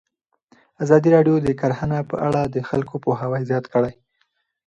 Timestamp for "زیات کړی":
3.49-3.93